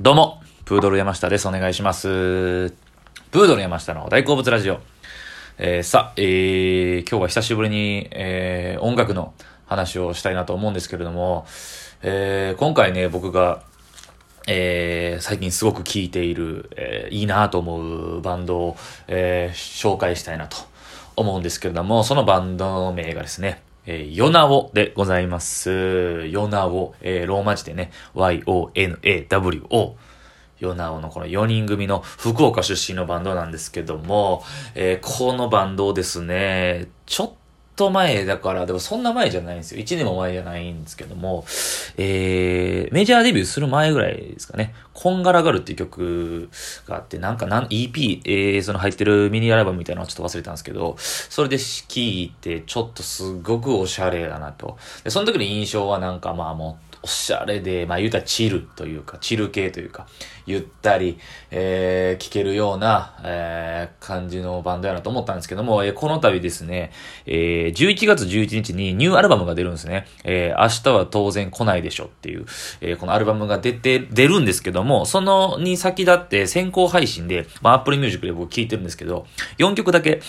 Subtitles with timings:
[0.00, 1.46] どうも、プードル山下です。
[1.46, 2.08] お願いします。
[2.08, 4.80] プードル山下の大好物ラジオ。
[5.58, 9.34] えー、さ、えー、今日は久しぶりに、えー、音楽の
[9.66, 11.44] 話をしたいなと思うんですけれども、
[12.00, 13.64] えー、今回ね、僕が、
[14.48, 18.76] えー、最近すごく聴いている、えー、いいなと思うバンドを、
[19.08, 20.56] えー、紹介したいなと
[21.16, 26.26] 思うんですけれども、そのバンド名がですね、えー、ヨナオでございます。
[26.30, 29.96] ヨナオ、えー、ローマ字でね、Y-O-N-A-W-O。
[30.60, 34.44] ヨナオのこの4人組の福岡出身のバンドなんですけども、
[34.76, 37.32] えー、このバンドをですね、ちょっ
[37.74, 39.82] と前だから、でもそんな前じゃないんですよ。
[39.82, 41.44] 1年も前じゃないんですけども、
[41.96, 46.50] えー、メジャーデビューする前ぐらいですかね、こんがらがるっていう曲
[46.86, 54.76] があって、なんかなん EP、えー、その入ってるミニアルバムみたいなのをちょっと忘れたんですけど、それで聴いて、ちょっとすごくおしゃれだなと。
[55.04, 60.06] で、その時の印象はなんかまあもう、おしゃれで、まあ言うたらチルというか、チル系というか、
[60.46, 61.18] ゆったり、
[61.50, 66.92] えー、聴けるような、えー、感じのバンドやなと思ったんですけども、えー、この度ですね、
[67.26, 70.06] えー、11月11日にニューアルバムが出るんですね。
[70.24, 72.46] えー、明日は当然来ないでしょっていう、
[72.80, 79.26] えー、このアルバムが出て、出るんですけども、そのに先立って先行配信で、まあ Apple Music で僕聴いてるんですけど、
[79.58, 80.20] 4曲だけ、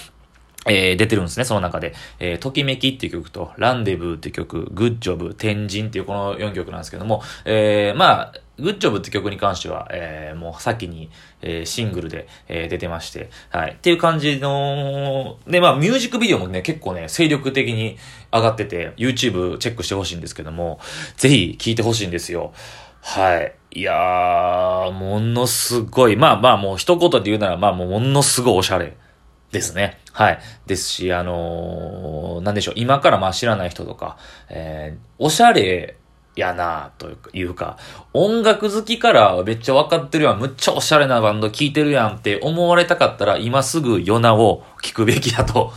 [0.66, 1.94] えー、出てるんですね、その中で。
[2.20, 11.10] えー、ときめきっていう曲と、ランデブーっていう曲、グッジョブ、天神っていうこの4曲なんですけども、えー、まあ、グッジョブって曲に関しては、えー、もう先に、
[11.42, 13.72] えー、シングルで、えー、出てまして、はい。
[13.72, 17.98] っていう感じの、で、まあ、ミュージックビデオもね、結構ね、精力的に
[18.32, 20.80] 上がってて、YouTube チェックしてほしいんですけども、
[21.18, 22.54] ぜひ聴いてほしいんですよ。
[23.02, 23.54] はい。
[23.76, 28.96] いやー、ものすごい、まあまあもう一言で言うなら、まあもうものすごいおしゃれ。
[29.54, 30.00] ですね。
[30.12, 30.40] はい。
[30.66, 34.18] ですし、あのー、なんでしょう、今からまあ知らない人とか、
[34.50, 35.96] えー、おしゃれ
[36.36, 37.78] やなというか、
[38.14, 45.72] 音楽好きからめっちゃ分かってるやん、むっちゃおしゃれなバンド聴いてるやんって思われたかったら、今すぐヨナを聴くべきだと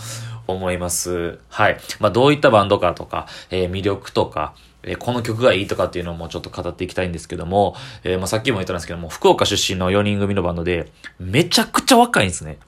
[0.47, 1.39] 思います。
[1.49, 1.79] はい。
[2.01, 7.75] まあ、どういったバンドかとか、えー、魅力とか、えー、この曲がいいとかっていうのもちょっと語っていきたいんですけども、
[8.05, 12.59] えー、まあ、さっきも言ったんですけども、福岡出身の4人組のバンドで、めちゃくちゃ若いんですね。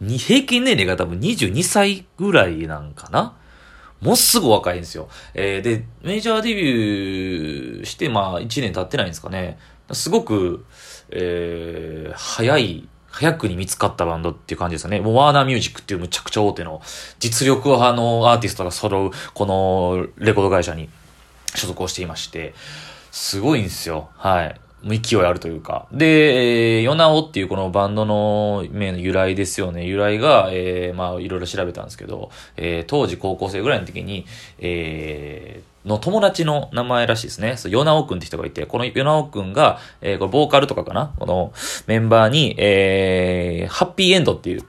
[0.00, 3.36] 平均年齢が多分22歳ぐらいなんかな
[4.00, 5.08] もうすぐ若いんですよ。
[5.34, 9.58] えー、で、メジャーデビューして、まあ、1年経ってないんですかね。
[9.92, 10.64] すごく、
[11.10, 15.00] えー、早い、早くに見つかったバンドっていう感じですよね。
[15.00, 16.80] もうワーナーミュージックっていうむちゃくちゃ大手の
[17.18, 20.88] 実力派のアーティストが揃う、このレコード会社に
[21.56, 22.54] 所属をしていまして、
[23.10, 24.10] すごいんですよ。
[24.14, 24.60] はい。
[24.84, 25.86] 勢いあるというか。
[25.92, 29.84] で、えー、ヨナオっていうこのバンドの名の由来ですよね。
[29.84, 34.24] 由来が、えー、まあ、いろいろ調べたんですけど、えー、当時高校生ぐらいの時に、
[34.58, 37.56] えー、の友達の名前らしいですね。
[37.56, 41.12] そう、ヨナオくんって人がいて、このヨナオくんが、えー、これボーカルとかかな？
[41.18, 41.52] この
[41.86, 44.62] メンバーに、えー、ハッピーエンドっていう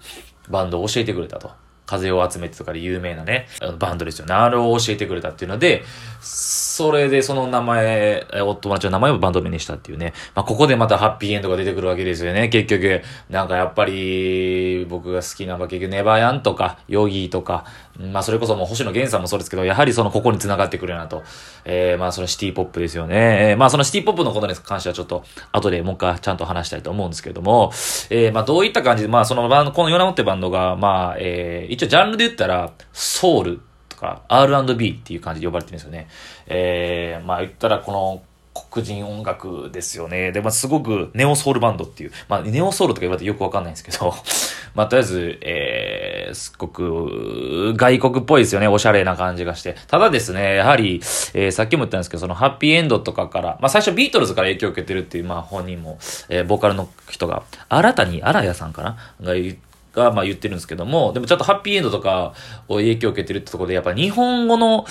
[0.49, 1.51] バンドを教えてくれたと。
[1.89, 3.47] 風を集めてとかで有名なね、
[3.79, 4.35] バンドですよね。
[4.35, 5.83] あれを教えてくれたっていうので、
[6.21, 10.13] それでその名前、お友達の名前をバンド名にしたっていうね。
[10.35, 12.49] まあ、ここでまたハッピーエンドが出てくるわけですよね。
[12.49, 17.65] 結局、なんかやっぱり、僕が好きなのは結局ネバヤンとか、ヨギーとか、
[17.99, 21.23] まあ、それこそもう星野源さんもそうですけど、やはりそのここに繋がってくるなと。
[21.65, 23.49] えー、まあ、そのシティポップですよね。
[23.51, 27.71] えー、まあ、そのシティポップのことに関してはちょっと、後でもう一回ちゃんと話したいと思うんですけども、
[28.09, 36.09] えー、まあ、どういった感じで、まあ、そのバンド、このヨナモってバンドが、まあ、えー、一応ジャンルで言ったら、ソウルとか R&B っていう感じで呼ばれてるんですよね。
[36.47, 38.21] えー、まあ言ったらこの
[38.69, 40.33] 黒人音楽ですよね。
[40.33, 44.13] で、まあ、すごくネオソウルバンドっていう、まあ、ネオソウルとか言われてよくわかんないんですけど、
[44.75, 48.67] まあ、とりあえず、えー、すっごく、外国っぽいですよね。
[48.67, 49.75] おしゃれな感じがして。
[49.87, 50.99] ただですね、やはり、
[51.33, 55.97] えー、さっきも言ったんですけど、そのハッピーエンドとかから、まあ、最初ビートルズから影響を受けてるっていう、まあ、本人も、
[56.29, 58.97] えー、ボーカルの人が、新たに、荒谷さんかな？
[59.21, 62.33] が言って、が、まあ言ってるんですけども、でもちょっとハッピーエンドとか
[62.67, 64.85] を影響を受けてるってとこで、やっぱ日本語の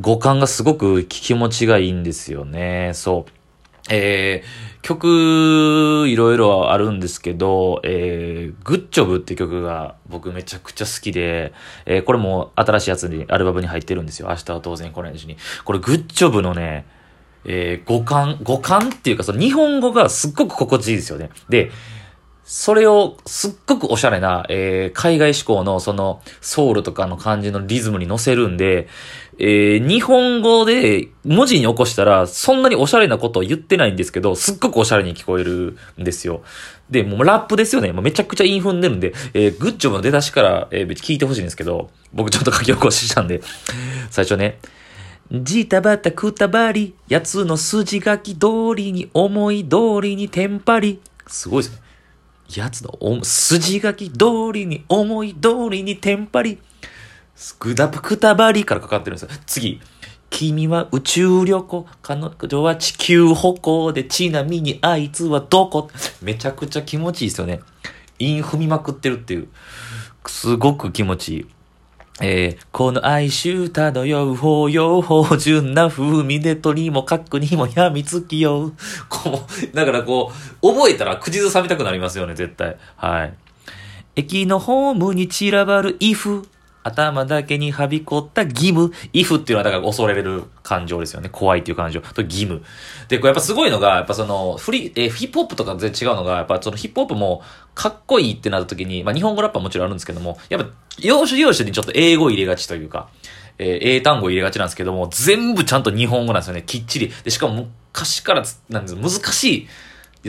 [0.00, 2.92] 語感がすごく気持ちがいいんですよね。
[2.94, 3.32] そう。
[3.90, 11.54] えー、曲、いろいろあるんですけど、えー、グッジョブって曲が僕めちゃくちゃ好きで、
[11.86, 14.28] えー、これも新しいやつに、アルバムに入ってるんですよ。
[14.28, 15.36] 明日は当然来ないしに。
[15.64, 16.84] これグッジョブのね、
[17.44, 21.30] えー、語感、語感っていうか、その日本語がすっごく心地いいですよね。
[21.48, 21.70] で、
[22.50, 28.88] それをすっごくおしゃれな、えー、海外志向のそのソウルとかの感じのリズムに乗せるんで、
[29.38, 36.42] えー、日本語で文字に起こしたらそんなにおしゃれなことを言ってないんですけど、すっごくおしゃれに聞こえるんですよ。
[36.88, 37.92] で、もうラップですよね。
[37.92, 43.42] もうめちゃくちゃインフンでるんで、えー、グッジョブの出だしから、えー、聞いてほしいんですけど、僕ちょっと書き起こししたんで、
[44.10, 44.58] 最初ね、
[45.30, 51.02] ジタバタクタバリ、やつの筋書き通りに思い通りにテンパリ。
[51.26, 51.87] すごいですね。
[52.54, 56.58] やつの筋書き通りに思い通りにテンパり。
[57.34, 59.40] スクダプクタバリからかかってるんですよ。
[59.46, 59.80] 次。
[60.30, 61.86] 君は宇宙旅行。
[62.02, 65.90] 彼女は地球歩行で、ちなみにあいつはどこ？
[66.20, 67.60] めちゃくちゃ気持ちいいですよね。
[68.18, 69.48] イン踏みまくってるっていう。
[70.26, 71.46] すごく気持ちいい。
[72.20, 78.72] えー、この哀愁漂う法要芳醇な風味で鳥も角にもやみつきよ。
[79.08, 80.32] こう、だからこ
[80.62, 82.76] う、覚えたら口ずさみたくなりますよね、絶対。
[82.96, 83.34] はい。
[84.16, 86.48] 駅のホームに散らばるイフ。
[86.88, 88.92] 頭だけにはびこった義務。
[89.12, 91.28] if っていうのはだから恐れる感情ですよね。
[91.30, 92.00] 怖いっていう感情。
[92.00, 92.62] と義務。
[93.08, 97.42] で、これやっぱすごいのが、やっぱその、フリ、え、ヒップホップとか全然違うのが、やっぱそのヒップホップも
[97.74, 100.70] かっこいいってなった時に、まあ日本語ラッパーもちろんあるんですけども、やっぱ
[101.00, 103.08] 要所要所にちょっと英語入れがちというか、
[103.58, 106.62] えー、英単語入れがちなんですけども、全部ちゃんと日本語なんですよね。
[106.64, 107.12] きっちり。
[107.24, 109.68] で、しかも昔から、なんです難しい。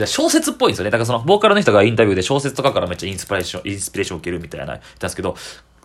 [0.05, 0.91] 小説っぽいんですよね。
[0.91, 5.35] だからその、ボーカルの人がインタビューで小説とかからめっちゃインスピレーション、インスピレーションを受けるみたいな言ったんですけど、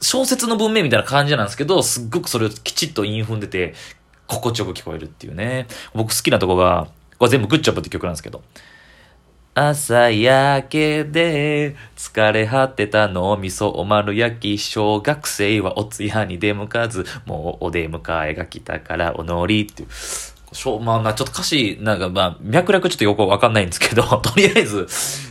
[0.01, 3.75] 小説の文面みたいな感じなんですけど、すっごくそれをきちっと韻踏んでて、
[4.27, 5.67] 心地よく聞こえるっていうね。
[5.95, 6.89] 僕好きなとこが、
[7.19, 8.43] これ全部グッチョブって曲なんですけど。
[9.57, 19.89] 朝焼けで疲れ果てたのみそお丸焼き小学生はお通夜に出向かずもうお出迎えが来たからお乗りっていう
[20.53, 24.87] しょまあ、ちょっと歌詞、なんかまあ、脈絡ちょっとよくわかんないんですけど、 とりあえず、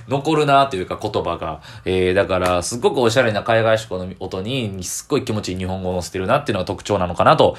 [0.08, 1.62] 残るなというか言葉が。
[1.86, 7.56] えー、だから、すっごくおしゃれな海外志向の音に、すっごい気持ちいい日本語を載せてるなっていうのが特徴なのかなと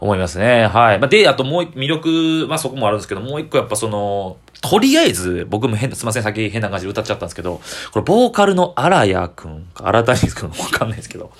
[0.00, 0.66] 思いますね。
[0.66, 0.98] はい。
[0.98, 7.60] まあ、で、あともう魅力、まあそこもあるんですけど、もう一個やっぱその、とりあえず、僕も変すいません、先変な感じで歌っちゃったんですけど、
[7.92, 11.30] これボーカルの荒谷くん、荒谷くんわかんないですけど、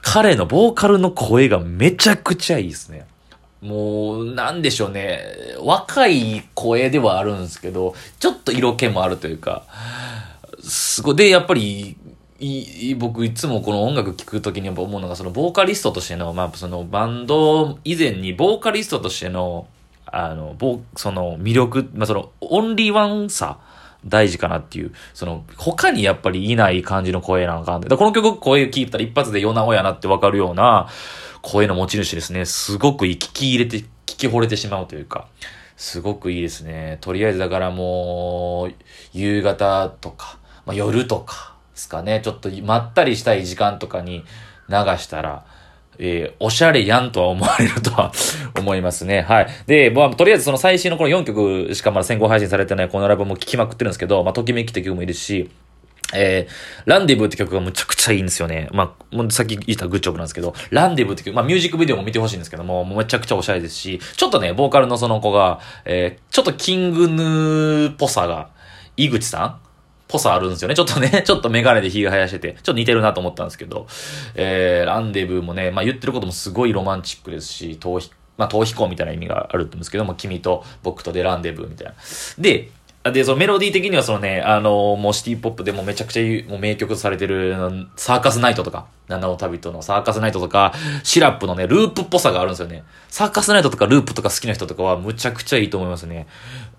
[0.00, 3.06] 彼のボーカルの声がめちゃくちゃいいですね。
[3.62, 5.22] もう、なんでしょうね。
[5.60, 9.64] 若い声ではあるんですけど、ちょっと色気もあるというか、
[10.62, 11.16] すごい。
[11.16, 11.96] で、やっぱり、
[12.40, 19.68] い僕いつもこの音楽聴くときにやっぱ思うのが、そのボーカリストとしての、まあそのバンド以前にボーカリストとしての、
[20.06, 23.58] あの、ボその魅力、まあそのオンリーワンさ、
[24.04, 30.88] 大事かなっていう、その、他にやっぱりいない感じの声なんかあんで、この曲声聞いたら一発でヨナオやなってわかるような、
[31.42, 32.44] 声の持ち主ですね。
[32.44, 35.26] すごく聞き入れて、聞き惚れてしまうというか、
[35.76, 36.98] すごくいいですね。
[37.00, 38.74] とりあえずだからもう、
[39.12, 42.20] 夕方とか、まあ、夜とかですかね。
[42.24, 44.24] ちょっとまったりしたい時間とかに
[44.68, 45.44] 流したら、
[45.98, 48.12] えー、おしゃれやんとは思われるとは
[48.58, 49.22] 思いますね。
[49.28, 49.46] はい。
[49.66, 55.50] で、まあ、とりあえずその最新のこの4曲しかまだ先行配信されてないこのライブも聴きまくってるんですけど、まあ、ときめきって曲もいるし、
[56.14, 58.68] えー、ランディブって曲がむちゃくちゃいいんですよね。
[58.72, 68.50] まあ、もうさっき言ったグッジョブなんですけど、ランディブって曲、まあミュージックビデオも見てほしいんですけども、もうめちゃくちゃおしゃれですし、ちょっとね、ボーカルのその子が、えー、ちょっとキングヌーっぽさが、
[68.96, 69.61] 井口さん
[70.12, 70.74] ぽさあるんですよね。
[70.74, 73.86] ちょっとね、 ちょっとメガネで火が生やしてて、ちょっと似てるなと思ったんですけど、
[74.34, 81.94] えー、ランデブーもね、まあ言ってることもすごいロマンチックですし、逃避、まあ逃避行みたいな意味があるんですけども、君と僕とでランデブーみたいな。
[82.38, 82.68] で、
[83.10, 87.56] で、そのメロディー的にはそのね、あの、もうシティポップでもめちゃくちゃもう名曲されてる、
[87.96, 90.72] サーカスナイトとか、七尾旅人のサーカスナイトとか、
[91.02, 92.84] シラップのね、ループっぽさがあるんですよね。
[93.08, 96.28] サーカスナイトとかループとか好きな人とかはむちゃくちゃいいと思いますね。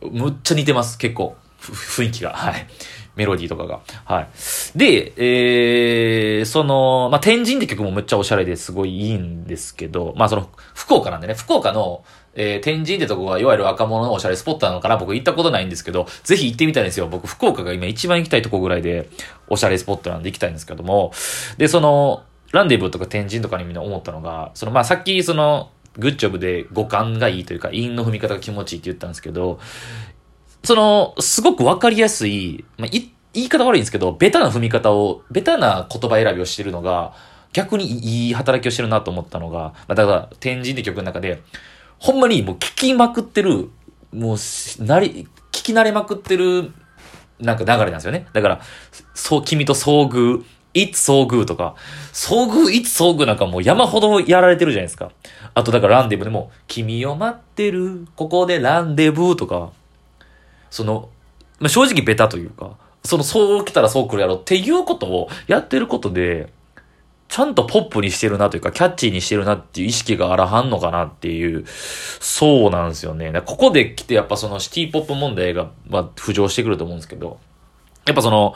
[0.02, 1.36] むっちゃ似てます、結構。
[1.60, 2.32] 雰囲気が。
[2.32, 2.68] はい。
[3.16, 3.82] メロディーとかが。
[4.06, 4.30] はい。
[4.76, 12.04] で、えー、その、まあ、天神って曲もむっちゃおしゃれですごいいいんですけど、まあ、その、福岡なんでね、福岡の、
[12.36, 14.98] えー、天神ってとこが、いわゆる若者のおしゃれスポットなのかな？
[14.98, 17.08] 僕行ったことないんですけど、ぜひ行ってみたいんですよ。
[17.08, 19.10] 僕、福岡が今一番行きたいとこぐらいで、
[19.48, 21.12] おしゃれスポットなんで行きたいんですけども、
[21.58, 29.60] で、その、ランデブーとか天神とかにみんな思ったのが、その、まあ、さっき、その、グッジョブで五感がいいというか、韻の踏み方が気持ちいいって言ったんですけど、
[30.64, 37.14] その、すごくわかりやすい、まあ、い、言い方悪いんですけど、ベタな踏み方を、ベタな言葉選びをしてるのが、
[37.52, 41.42] 逆にいい働きをしてるなと思ったのが、まあ、だから、天神って曲の中で、
[42.00, 43.70] ほんまにもう聞きまくってる、
[44.14, 46.72] もう、なり、聞き慣れまくってる、
[47.40, 48.28] なんか流れなんですよね。
[48.32, 48.62] だから、
[49.14, 50.44] そう、君と遭遇、
[50.74, 51.76] いつ遭遇とか、
[52.14, 55.12] 遭遇、いつ遭遇なんかもう山ほどやられてるじゃないですか。
[55.54, 59.72] あとだからランデブーでも、君を待ってる、ここでランデブーとか、
[60.74, 61.10] その、
[61.60, 66.52] まあ、正直ベタというか、その、そう来たらそう来るやろっていうことをやってることで、
[67.28, 73.32] ちゃんとポップにしてるなというか、キャッチーにしてるなっていう意識があらはんのかなっていう、そうなんですよね。
[73.46, 77.40] ここで来てやっぱそのシティポップ問題が、まあ、浮上してくると思うんですけど、
[78.08, 78.56] やっぱその、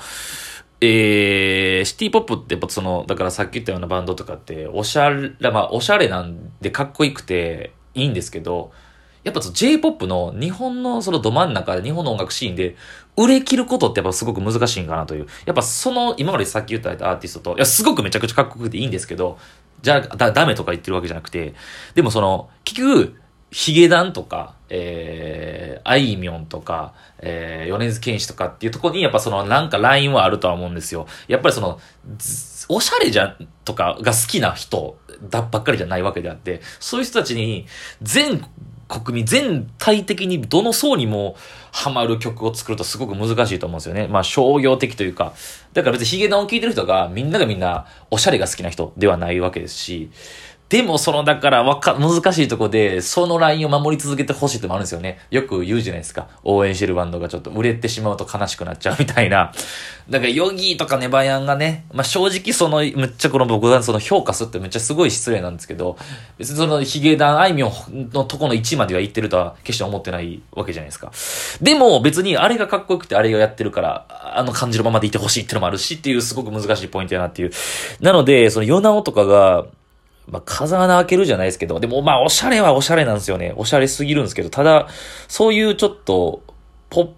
[0.81, 8.71] えー、シティポップってやっぱその、だからさっき言ったようなバンドとかって、おしゃれ、まあ、おしゃれなんでかっこよくて、いいんですけど、
[9.23, 12.75] やっぱ J-POP の日本のそのど真ん中で日本の音楽シーンで
[13.15, 15.27] 売れ切ることってやっぱすごく難しいんかなという。
[15.45, 19.37] やっぱその今までさっき言ったアーティストと、いやすごくめちゃくちゃかっこよくていいんですけど、
[19.81, 21.53] じゃあだダメとか言ってるわけじゃなくて、
[21.95, 23.15] でもその結局、
[23.49, 31.07] ヒゲダンとか、えー、あいみょんとか、えー、米津玄師とかっていうところに、やっぱそのなんかラインはあるとは思うんですよ。
[31.27, 31.79] やっぱりその、
[32.69, 34.97] おしゃれじゃ、とかが好きな人
[35.29, 37.65] だばっかりじゃないわけであって、そういう人たちに
[38.01, 38.45] 全
[38.87, 41.35] 国民全体的にどの層にも
[41.71, 44.07] ハマる曲を作るとすごく難しいと思うんですよね。
[44.07, 45.33] まあ商業的というか。
[45.73, 50.09] だから別にヒゲダンを聴いてる人がみんながみんなおしゃれが好きな人ではないわけですし、
[50.69, 55.19] でも、その、だから、わか、難しいとこで、そのラインを守り続けてほしいってもあるんですよね。
[55.31, 56.27] よく言うじゃないですか。
[56.43, 59.53] 応援してるバンドがちょっと売れてしまうと悲しくなっちゃうみたいな。
[60.09, 65.97] だから、ヨギーとかネバヤンがね、まあ、正直その、めっちゃこの僕がその評価するってめっちゃすごい失礼なんですけど、
[66.37, 71.13] 別にその、ヒゲダン、あいみょんのとこの1までは言ってるとは決して思ってないわけじゃないですか。
[71.61, 74.05] でも、別にあれがかっこよくてあれがやってるから、
[74.35, 77.51] あの感じのままでいてほしいってのもあるしっていうすごく難しいポイントやなっていう。
[78.01, 79.65] なので、その、ヨナオとかが、
[80.29, 83.53] まあ、風穴開けるじゃないですけど、でもまあ、おしゃれはおしゃれなんですよね。
[83.55, 84.87] おしゃれすぎるんですけど、ただ、
[85.27, 86.43] そういうちょっと、
[86.89, 87.09] ポッ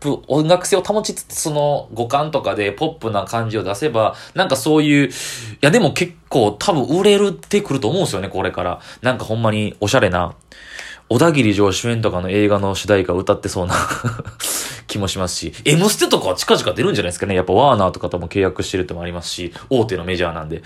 [0.00, 5.10] プ、音楽性を保ちつつ、その五感とかでポップな感じを出せば、なんかそういう、い
[5.60, 8.80] やでも結構多分売れるってくると思うんですよね、これから。
[9.02, 10.34] なんかほんまにおしゃれな、
[11.10, 13.74] 小田切城主演とかの映画の主題歌歌ってそうな
[14.86, 17.34] 気もしますし、M ステとかは近々出るんじゃないですかね。
[17.34, 20.62] やっぱワーナーとかとも契約してるってもありますし、大手のメジャーなんで。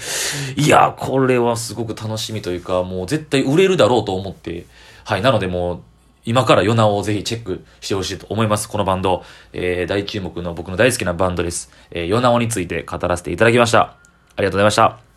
[0.57, 4.67] いや、これはすごく楽しみというか、もう絶対売れるだろうと思って、
[5.05, 5.81] はい、なのでもう、
[6.27, 8.69] 今からヨナをぜひチェックしてほしいと思います。
[8.69, 9.23] このバンド、
[9.55, 11.71] えー、大注目の僕の大好きなバンドです。
[11.91, 13.81] えー、ヨナオについて語らせていただきました。
[13.81, 13.97] あ
[14.39, 15.14] りがとうございました。